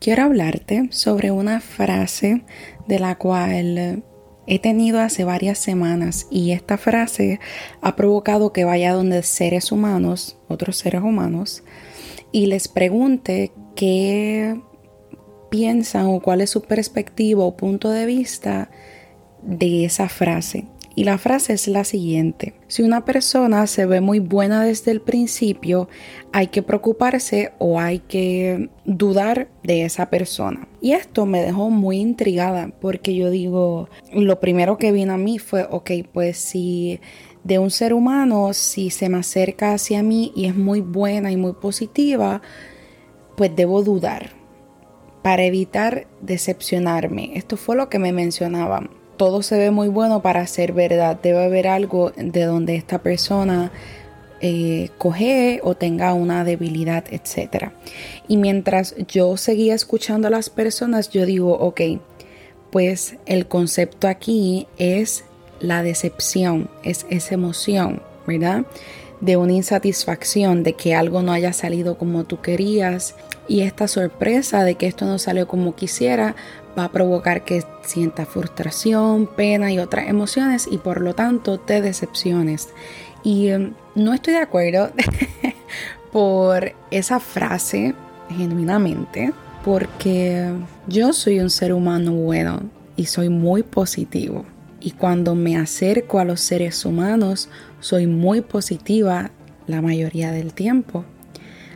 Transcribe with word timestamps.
Quiero 0.00 0.22
hablarte 0.22 0.88
sobre 0.92 1.32
una 1.32 1.60
frase 1.60 2.44
de 2.86 3.00
la 3.00 3.18
cual 3.18 4.04
he 4.46 4.58
tenido 4.60 5.00
hace 5.00 5.24
varias 5.24 5.58
semanas 5.58 6.28
y 6.30 6.52
esta 6.52 6.78
frase 6.78 7.40
ha 7.80 7.96
provocado 7.96 8.52
que 8.52 8.62
vaya 8.62 8.92
donde 8.92 9.24
seres 9.24 9.72
humanos, 9.72 10.38
otros 10.46 10.76
seres 10.76 11.02
humanos, 11.02 11.64
y 12.30 12.46
les 12.46 12.68
pregunte 12.68 13.50
qué 13.74 14.60
piensan 15.50 16.06
o 16.06 16.20
cuál 16.20 16.42
es 16.42 16.50
su 16.50 16.62
perspectiva 16.62 17.42
o 17.42 17.56
punto 17.56 17.90
de 17.90 18.06
vista 18.06 18.70
de 19.42 19.84
esa 19.84 20.08
frase. 20.08 20.66
Y 20.98 21.04
la 21.04 21.16
frase 21.16 21.52
es 21.52 21.68
la 21.68 21.84
siguiente. 21.84 22.54
Si 22.66 22.82
una 22.82 23.04
persona 23.04 23.68
se 23.68 23.86
ve 23.86 24.00
muy 24.00 24.18
buena 24.18 24.64
desde 24.64 24.90
el 24.90 25.00
principio, 25.00 25.88
hay 26.32 26.48
que 26.48 26.64
preocuparse 26.64 27.52
o 27.58 27.78
hay 27.78 28.00
que 28.00 28.68
dudar 28.84 29.48
de 29.62 29.84
esa 29.84 30.10
persona. 30.10 30.66
Y 30.80 30.94
esto 30.94 31.24
me 31.24 31.40
dejó 31.40 31.70
muy 31.70 31.98
intrigada 31.98 32.72
porque 32.80 33.14
yo 33.14 33.30
digo, 33.30 33.88
lo 34.12 34.40
primero 34.40 34.76
que 34.76 34.90
vino 34.90 35.12
a 35.12 35.18
mí 35.18 35.38
fue, 35.38 35.68
ok, 35.70 35.88
pues 36.12 36.36
si 36.36 36.98
de 37.44 37.60
un 37.60 37.70
ser 37.70 37.94
humano, 37.94 38.52
si 38.52 38.90
se 38.90 39.08
me 39.08 39.18
acerca 39.18 39.74
hacia 39.74 40.02
mí 40.02 40.32
y 40.34 40.46
es 40.46 40.56
muy 40.56 40.80
buena 40.80 41.30
y 41.30 41.36
muy 41.36 41.52
positiva, 41.52 42.42
pues 43.36 43.54
debo 43.54 43.84
dudar 43.84 44.30
para 45.22 45.44
evitar 45.44 46.08
decepcionarme. 46.22 47.30
Esto 47.34 47.56
fue 47.56 47.76
lo 47.76 47.88
que 47.88 48.00
me 48.00 48.10
mencionaban 48.10 48.97
todo 49.18 49.42
se 49.42 49.58
ve 49.58 49.70
muy 49.70 49.88
bueno 49.88 50.22
para 50.22 50.46
ser 50.46 50.72
verdad. 50.72 51.18
Debe 51.22 51.44
haber 51.44 51.68
algo 51.68 52.12
de 52.16 52.44
donde 52.44 52.76
esta 52.76 53.02
persona 53.02 53.70
eh, 54.40 54.90
coge 54.96 55.60
o 55.62 55.74
tenga 55.74 56.14
una 56.14 56.44
debilidad, 56.44 57.04
etc. 57.10 57.70
Y 58.28 58.38
mientras 58.38 58.94
yo 59.08 59.36
seguía 59.36 59.74
escuchando 59.74 60.28
a 60.28 60.30
las 60.30 60.48
personas, 60.48 61.10
yo 61.10 61.26
digo, 61.26 61.52
ok, 61.58 61.80
pues 62.70 63.16
el 63.26 63.46
concepto 63.46 64.08
aquí 64.08 64.66
es 64.78 65.24
la 65.60 65.82
decepción, 65.82 66.70
es 66.84 67.04
esa 67.10 67.34
emoción, 67.34 68.00
¿verdad? 68.26 68.64
De 69.20 69.36
una 69.36 69.54
insatisfacción, 69.54 70.62
de 70.62 70.74
que 70.74 70.94
algo 70.94 71.22
no 71.22 71.32
haya 71.32 71.52
salido 71.52 71.98
como 71.98 72.24
tú 72.24 72.40
querías 72.40 73.16
y 73.48 73.62
esta 73.62 73.88
sorpresa 73.88 74.62
de 74.62 74.76
que 74.76 74.86
esto 74.86 75.06
no 75.06 75.18
salió 75.18 75.48
como 75.48 75.74
quisiera 75.74 76.36
va 76.78 76.84
a 76.84 76.92
provocar 76.92 77.44
que 77.44 77.64
sientas 77.82 78.28
frustración, 78.28 79.26
pena 79.26 79.72
y 79.72 79.78
otras 79.78 80.08
emociones 80.08 80.68
y 80.70 80.78
por 80.78 81.00
lo 81.00 81.14
tanto 81.14 81.58
te 81.58 81.82
decepciones. 81.82 82.68
Y 83.22 83.48
em, 83.48 83.74
no 83.94 84.14
estoy 84.14 84.34
de 84.34 84.40
acuerdo 84.40 84.90
por 86.12 86.72
esa 86.90 87.20
frase 87.20 87.94
genuinamente 88.30 89.32
porque 89.64 90.52
yo 90.86 91.12
soy 91.12 91.40
un 91.40 91.50
ser 91.50 91.72
humano 91.72 92.12
bueno 92.12 92.62
y 92.96 93.06
soy 93.06 93.28
muy 93.28 93.62
positivo. 93.62 94.44
Y 94.80 94.92
cuando 94.92 95.34
me 95.34 95.56
acerco 95.56 96.20
a 96.20 96.24
los 96.24 96.40
seres 96.40 96.84
humanos, 96.84 97.48
soy 97.80 98.06
muy 98.06 98.40
positiva 98.40 99.30
la 99.66 99.82
mayoría 99.82 100.30
del 100.30 100.54
tiempo. 100.54 101.04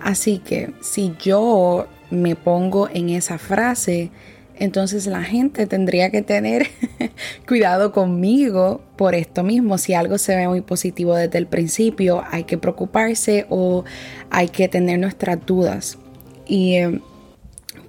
Así 0.00 0.38
que 0.38 0.72
si 0.80 1.14
yo 1.20 1.86
me 2.10 2.36
pongo 2.36 2.88
en 2.88 3.10
esa 3.10 3.38
frase, 3.38 4.10
entonces 4.56 5.06
la 5.06 5.22
gente 5.22 5.66
tendría 5.66 6.10
que 6.10 6.22
tener 6.22 6.68
cuidado 7.48 7.92
conmigo 7.92 8.82
por 8.96 9.14
esto 9.14 9.42
mismo. 9.42 9.78
Si 9.78 9.94
algo 9.94 10.18
se 10.18 10.36
ve 10.36 10.48
muy 10.48 10.60
positivo 10.60 11.14
desde 11.14 11.38
el 11.38 11.46
principio, 11.46 12.22
hay 12.30 12.44
que 12.44 12.58
preocuparse 12.58 13.46
o 13.48 13.84
hay 14.30 14.48
que 14.48 14.68
tener 14.68 14.98
nuestras 14.98 15.44
dudas. 15.44 15.98
Y 16.46 16.74
eh, 16.74 17.00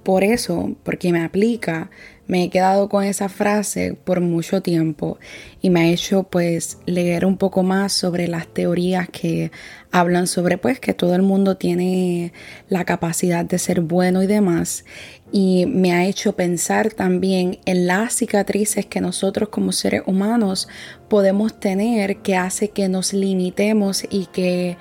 por 0.02 0.24
eso, 0.24 0.72
porque 0.82 1.12
me 1.12 1.24
aplica, 1.24 1.90
me 2.26 2.44
he 2.44 2.50
quedado 2.50 2.88
con 2.88 3.04
esa 3.04 3.28
frase 3.28 3.94
por 3.94 4.20
mucho 4.20 4.62
tiempo 4.62 5.18
y 5.60 5.70
me 5.70 5.80
ha 5.80 5.88
hecho 5.88 6.24
pues 6.24 6.78
leer 6.86 7.24
un 7.24 7.36
poco 7.36 7.62
más 7.62 7.92
sobre 7.92 8.28
las 8.28 8.46
teorías 8.48 9.08
que 9.08 9.52
hablan 9.92 10.26
sobre 10.26 10.58
pues 10.58 10.80
que 10.80 10.94
todo 10.94 11.14
el 11.14 11.22
mundo 11.22 11.56
tiene 11.56 12.32
la 12.68 12.84
capacidad 12.84 13.44
de 13.44 13.58
ser 13.58 13.80
bueno 13.80 14.22
y 14.22 14.26
demás. 14.26 14.84
Y 15.32 15.66
me 15.66 15.92
ha 15.92 16.04
hecho 16.04 16.36
pensar 16.36 16.92
también 16.92 17.58
en 17.64 17.86
las 17.86 18.14
cicatrices 18.14 18.86
que 18.86 19.00
nosotros 19.00 19.48
como 19.48 19.72
seres 19.72 20.02
humanos 20.06 20.68
podemos 21.08 21.58
tener 21.58 22.18
que 22.18 22.36
hace 22.36 22.68
que 22.70 22.88
nos 22.88 23.12
limitemos 23.12 24.04
y 24.08 24.26
que 24.26 24.76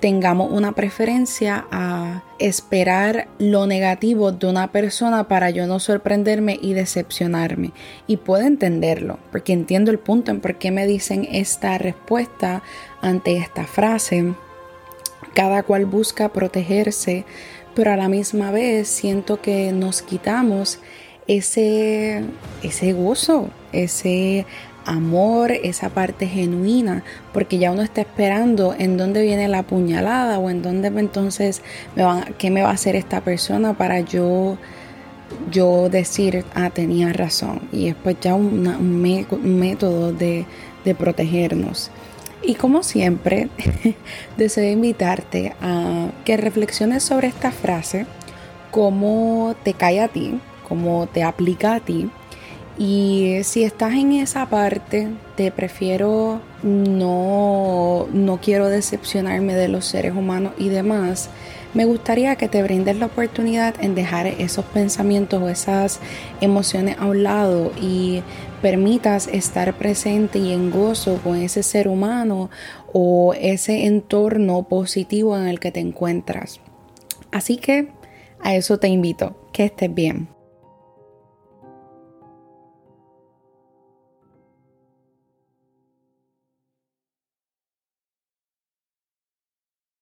tengamos 0.00 0.50
una 0.50 0.72
preferencia 0.72 1.66
a 1.70 2.22
esperar 2.38 3.28
lo 3.38 3.66
negativo 3.66 4.32
de 4.32 4.46
una 4.46 4.72
persona 4.72 5.28
para 5.28 5.50
yo 5.50 5.66
no 5.66 5.78
sorprenderme 5.78 6.58
y 6.60 6.72
decepcionarme. 6.72 7.72
Y 8.06 8.16
puedo 8.16 8.46
entenderlo, 8.46 9.18
porque 9.30 9.52
entiendo 9.52 9.90
el 9.90 9.98
punto 9.98 10.30
en 10.30 10.40
por 10.40 10.56
qué 10.56 10.70
me 10.70 10.86
dicen 10.86 11.28
esta 11.30 11.76
respuesta 11.78 12.62
ante 13.02 13.36
esta 13.36 13.66
frase. 13.66 14.34
Cada 15.34 15.62
cual 15.62 15.84
busca 15.84 16.30
protegerse, 16.30 17.24
pero 17.74 17.92
a 17.92 17.96
la 17.96 18.08
misma 18.08 18.50
vez 18.50 18.88
siento 18.88 19.40
que 19.40 19.70
nos 19.70 20.02
quitamos 20.02 20.80
ese, 21.26 22.24
ese 22.62 22.92
gozo, 22.92 23.50
ese 23.72 24.46
amor, 24.84 25.52
esa 25.52 25.90
parte 25.90 26.26
genuina, 26.26 27.02
porque 27.32 27.58
ya 27.58 27.72
uno 27.72 27.82
está 27.82 28.00
esperando 28.00 28.74
en 28.78 28.96
dónde 28.96 29.22
viene 29.22 29.48
la 29.48 29.62
puñalada 29.62 30.38
o 30.38 30.50
en 30.50 30.62
dónde 30.62 30.88
entonces 30.88 31.62
me 31.96 32.04
van, 32.04 32.34
qué 32.38 32.50
me 32.50 32.62
va 32.62 32.70
a 32.70 32.74
hacer 32.74 32.96
esta 32.96 33.20
persona 33.20 33.74
para 33.74 34.00
yo 34.00 34.58
yo 35.50 35.88
decir, 35.88 36.44
ah, 36.54 36.70
tenía 36.70 37.12
razón. 37.12 37.60
Y 37.72 37.86
después 37.86 38.16
ya 38.20 38.34
un, 38.34 39.00
método 39.00 40.12
de, 40.12 40.44
de 40.84 40.94
protegernos. 40.94 41.90
Y 42.42 42.54
como 42.54 42.82
siempre, 42.82 43.48
deseo 44.36 44.70
invitarte 44.70 45.54
a 45.60 46.08
que 46.24 46.36
reflexiones 46.36 47.02
sobre 47.02 47.28
esta 47.28 47.52
frase, 47.52 48.06
cómo 48.70 49.54
te 49.62 49.74
cae 49.74 50.00
a 50.00 50.08
ti, 50.08 50.40
cómo 50.68 51.06
te 51.06 51.22
aplica 51.22 51.74
a 51.74 51.80
ti 51.80 52.10
y 52.80 53.44
si 53.44 53.62
estás 53.62 53.92
en 53.92 54.12
esa 54.12 54.48
parte, 54.48 55.08
te 55.36 55.52
prefiero 55.52 56.40
no, 56.62 58.06
no 58.10 58.40
quiero 58.40 58.68
decepcionarme 58.68 59.54
de 59.54 59.68
los 59.68 59.84
seres 59.84 60.14
humanos 60.14 60.54
y 60.56 60.70
demás. 60.70 61.28
Me 61.74 61.84
gustaría 61.84 62.36
que 62.36 62.48
te 62.48 62.62
brindes 62.62 62.96
la 62.96 63.04
oportunidad 63.04 63.74
en 63.82 63.94
dejar 63.94 64.26
esos 64.26 64.64
pensamientos 64.64 65.42
o 65.42 65.50
esas 65.50 66.00
emociones 66.40 66.96
a 66.98 67.04
un 67.04 67.22
lado 67.22 67.70
y 67.78 68.22
permitas 68.62 69.28
estar 69.28 69.76
presente 69.76 70.38
y 70.38 70.50
en 70.54 70.70
gozo 70.70 71.20
con 71.22 71.36
ese 71.36 71.62
ser 71.62 71.86
humano 71.86 72.48
o 72.94 73.34
ese 73.34 73.84
entorno 73.84 74.62
positivo 74.62 75.36
en 75.36 75.48
el 75.48 75.60
que 75.60 75.70
te 75.70 75.80
encuentras. 75.80 76.60
Así 77.30 77.58
que 77.58 77.88
a 78.40 78.54
eso 78.54 78.78
te 78.78 78.88
invito. 78.88 79.36
Que 79.52 79.66
estés 79.66 79.92
bien. 79.92 80.39